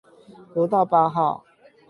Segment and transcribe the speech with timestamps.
[0.55, 1.45] 國道八號